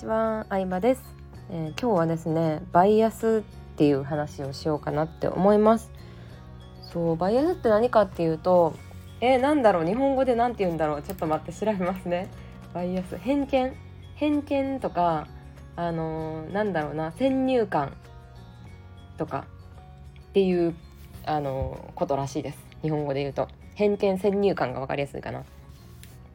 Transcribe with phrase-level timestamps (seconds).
[0.00, 1.02] ちは、相葉です、
[1.50, 5.90] えー、今日はですね、バイアスっていう話をしようかなって思います。
[6.80, 8.74] そう、バイアスって何かっていうと、
[9.20, 12.30] えー、なんだろう、日本語で何て言うんだろう、ちょっと待って調べますね。
[12.72, 13.76] バイアス、偏見、
[14.14, 15.28] 偏見とか、
[15.76, 17.92] あのー、なんだろうな、先入観
[19.18, 19.44] とか
[20.18, 20.74] っていう
[21.26, 22.58] あのことらしいです。
[22.80, 25.44] 日本語で言うと、偏見、先入観が分かりやすいかな。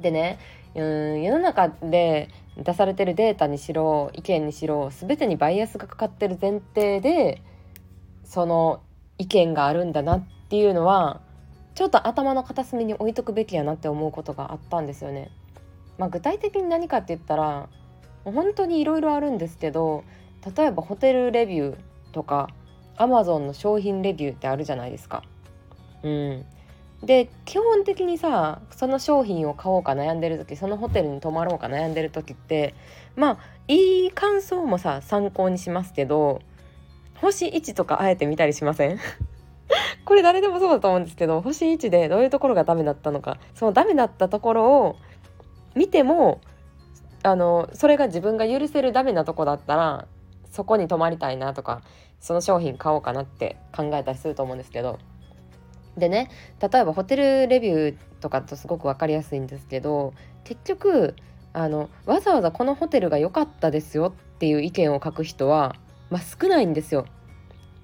[0.00, 0.38] でね
[0.74, 7.42] うん世の中で出されてるデータにしろ意見にしろ全てにバイアスがかかってる前提で
[8.24, 8.82] その
[9.18, 11.20] 意見があるんだなっていうのは
[11.74, 15.30] ちょっと頭の片隅に置いとくべきやなって思うことがあったんですよね。
[15.98, 17.68] まあ、具体的に何かって言ったら
[18.24, 20.04] 本当にいろいろあるんですけど
[20.56, 21.76] 例えばホテルレビュー
[22.12, 22.48] とか
[22.96, 25.22] アマゾンの商品レビューってあるじゃないですか。
[26.02, 26.44] うん、
[27.02, 32.74] で基本的にさその商品を買おうか悩んでる時そのホテルに泊まろうか悩んでる時って
[33.16, 36.40] まあいい感想もさ参考にしますけど
[37.20, 38.98] 星1とかあえて見たりしません？
[40.04, 43.38] これ誰でもそうだと思うんですけど星1でどういうところがダメだったのか。
[43.54, 44.96] そのダメだったところを
[45.74, 46.40] 見ても
[47.22, 50.06] あのそれが自分が許せるダメなとこだったら
[50.50, 51.82] そこに泊まりたいなとか
[52.20, 54.98] その商品買おうかなって考えたりすると思うんですけど。
[55.96, 61.14] でね例えばホテルレビューとかとすごく分かりやすいんですけど結局
[61.52, 65.76] あのわざわざこのホテルが良かったですよっていう意見を書く人は、
[66.10, 67.06] まあ、少ないんですよ。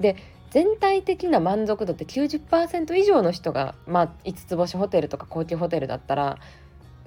[0.00, 0.16] で
[0.50, 6.38] 全体的な満足度って90%以上の人が、まあ、5つ星ホテルとか高級ホテルだったら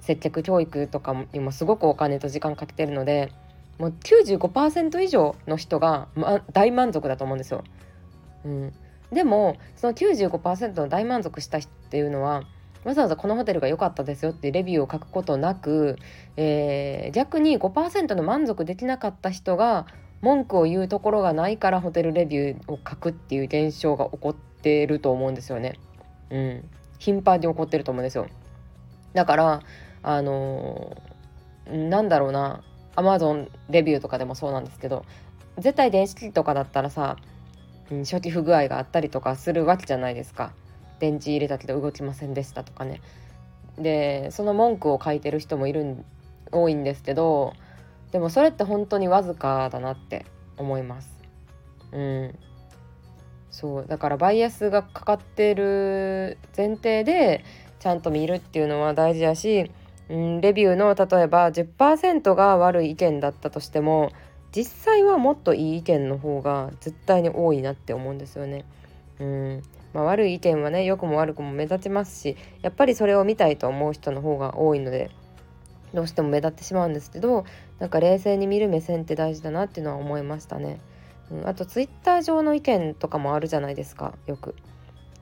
[0.00, 3.32] 接客教育とかにもすごくお金と時間かけてるので
[3.78, 7.64] もう95%以上の人が、ま、大満足だと思うんですよ。
[8.44, 8.74] うん、
[9.12, 12.44] でもその95%の大満足した人っていうのは
[12.84, 15.96] わざわざこのホテルが良かったですよってレビューを書くことなく、
[16.36, 19.86] えー、逆に5%の満足できなかった人が
[20.20, 25.78] 文句を言うところがないからホテルレビューを書くっていう現象が起こってると思うんですよね。
[26.30, 26.64] うん、
[26.98, 28.26] 頻繁に起こってると思うんですよ。
[29.14, 29.62] だから
[30.02, 32.62] あのー、なんだろうな
[32.94, 35.04] アマゾンレビューとかでもそうなんですけど
[35.58, 37.16] 絶対電子機器とかだったらさ
[37.90, 40.52] うん、初期不具合があったりとかするわけじゃないですか。
[40.98, 43.00] 電池入れたけど動きませんでしたとかね。
[43.78, 45.96] でその文句を書いてる人もいる
[46.50, 47.52] 多いんですけど
[48.10, 51.18] でもそれって本当にわずかだなって思います。
[51.92, 52.38] うん。
[53.50, 53.86] そう。
[53.86, 57.44] だからバイアスがかかってる前提で
[57.78, 59.70] ちゃんと見るっていうのは大事やし、
[60.08, 64.10] うん、レビューの例えば10%が悪い意見だったとしても
[64.52, 68.64] 実際はもっといい意見の方が絶対に多いなって思うんですよね。
[69.20, 75.10] うんまあ、悪い意見はね良くも悪くも目立ちますしやっぱりそれを見たいと思う人の方が多いので
[75.94, 77.44] どうしても目立ってしまうんですけど
[77.78, 80.80] なんか冷静に見る目線って大事だなっていうのは思いましたね。
[81.30, 84.54] うん、あとツイッター上の意見とかもあるじゃないですかよく。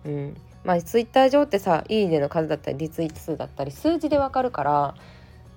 [0.04, 4.94] うんまあ、ツイッター上ってさ「いいね」の数だったりリツイート数だったり数字でわかるから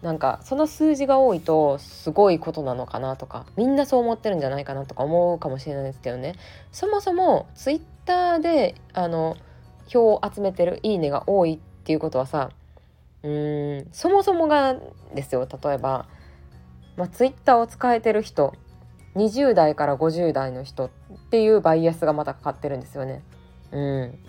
[0.02, 6.36] なんかその数字が多いとすごいことなのかなとかみんなそう思ってるんじゃないかなとか思うかもしれないですけどね。
[6.72, 9.36] そもそもツイッターであの
[9.88, 12.52] 票を集めてる「いいね」が多いっていうことはさ
[13.24, 14.76] うんそもそもが
[15.14, 16.06] ですよ例えば、
[16.96, 18.54] まあ、ツイッターを使えてる人
[19.16, 20.90] 20代から50代の人っ
[21.30, 23.22] ていうバイアスがまたかかってるんですよね。
[23.72, 24.20] うん。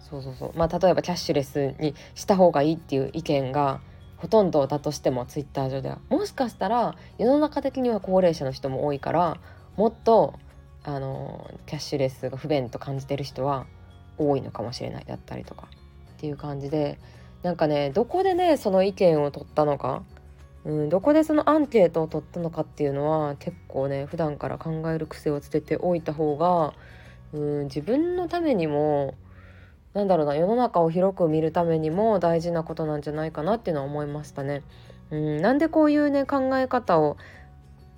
[0.00, 0.52] そうそうそう。
[0.56, 3.80] まあ例えばキャッシュレスにした方がいいっていう意見が
[4.20, 5.98] ほとんどだとしてもツイッター上では。
[6.10, 9.38] もしかしたら世の中的には高齢者の人も多いから
[9.76, 10.34] もっと
[10.84, 13.66] あのキャッシュレスが不便と感じてる人は
[14.18, 15.68] 多いのかもしれないだったりとか
[16.16, 16.98] っていう感じで
[17.42, 20.02] なんかねどこでねその意見を取ったのか、
[20.64, 26.74] うん、どこでそのアンケートを取ったのかっていうのは結構ね普段から考える癖をつけておいた方が、
[27.32, 29.14] うん、自分のためにも
[29.94, 34.62] なんだろうな世の中を広く見るためにも大事なことなんじゃないかなっていうのは思いましたね。
[35.10, 37.16] うん、なんでこういうね考え方を、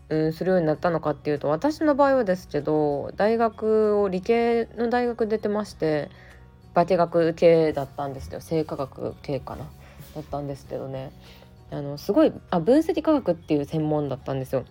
[0.09, 6.09] うん、するようになったのかっていうと私の場合はですけど大学を理系の大学出てまして
[6.75, 9.67] 化学系だったんですけど生化学系かな
[10.15, 11.13] だったんですけどね
[11.71, 14.65] あのすごいあ分析科学っていう専門だったんですよ。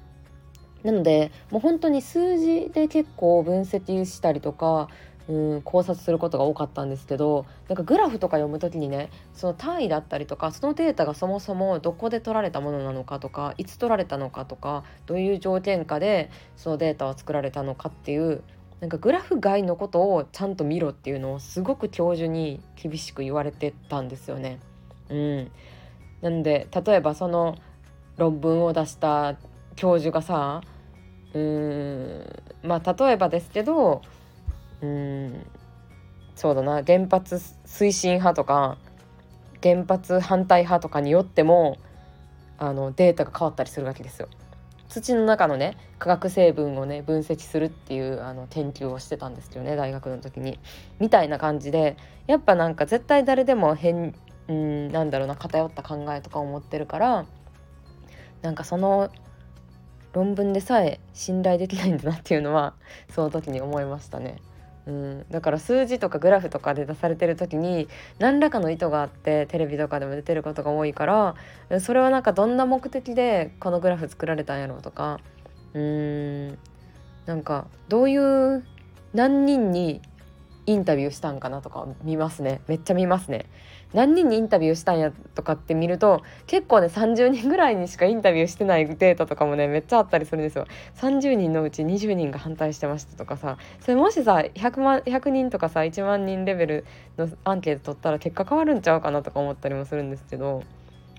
[0.84, 4.88] なのでもう本当に数字で結構分析したりとか
[5.30, 18.44] うん考察することが多かったんですけどなんかグラフとか読む時にねその単位だったりとかそのデータがそもそもどこで取られたものなのかとかいつ取られたのかとかどういう条件下でそのデータを作られたのかっていう
[18.82, 24.60] なんかグラフ外のことをちゃんと見ろっていうのをすごく教授に厳しく言われてたんですよね。
[25.10, 25.52] うん、
[26.22, 27.58] なんで例えばその
[28.18, 29.36] 論文を出した
[29.76, 30.62] 教授がさ
[31.34, 34.02] うーんまあ例えばですけど
[34.82, 35.46] うん
[36.36, 37.36] そうだな原発
[37.66, 38.78] 推進派とか
[39.62, 41.78] 原発反対派とかによっても
[42.58, 44.28] あのデータが変わったりするわけですよ。
[44.88, 50.60] 土の中のね化学成分をね分析するっていうあの研究をしてたんですよね大学の時に。
[51.00, 51.96] みたいな感じで
[52.28, 54.14] やっぱなんか絶対誰でも変
[54.48, 57.26] うんなんだろうな偏った考えとかを持ってるから
[58.42, 59.10] なんかその
[60.14, 62.74] 論文でさえ信頼できないんだなっていうのは
[63.10, 64.42] その時に思いましたね。
[64.88, 67.88] うん、だから数字とかグラフとかで出されてる時に
[68.18, 75.20] 何らかの意図があってテレビとかでも出てることが多いからそれはなんかどんな目的でこのグラフ作られたんやろうとか。
[75.74, 76.58] うん。
[77.26, 78.66] なんかどういう
[79.14, 80.02] 何人に
[80.72, 82.62] インタビューしたんかなとか見ますね。
[82.68, 83.46] めっちゃ見ますね。
[83.94, 90.66] 何人にインタビューしたんやとかって見ると結構ね30人ぐらいにしかインタビューしてないデータとかもねめっちゃあったりするんですよ。
[90.96, 93.58] 30人のうち20人が反対してましたとかさ。
[93.80, 96.86] それもしさ100万100人とかさ1万人レベル
[97.18, 100.64] のアンケート取ったら結果変わるんちゃうかなとか思ったりもするんですけど。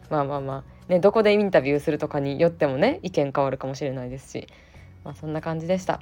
[0.09, 0.91] まあまあまあ。
[0.91, 4.47] ねどこでインタビューするとかによってもね意見変わるかもしれないですし。
[5.05, 6.01] まあそんな感じでした。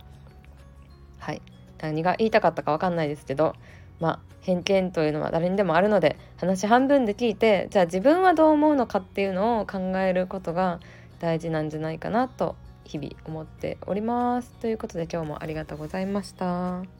[1.19, 1.43] はい。
[1.82, 3.54] 何が言いたかったか分かんないですけど
[4.00, 10.80] まあ偏見というのは誰にでもあるので話半分で聞いてじゃあ自分はどう思うのかっていうのを考えることが
[11.18, 14.50] 大事なんじゃないかなと日々思っております。
[14.60, 17.00] ということで今日もありがとうございました。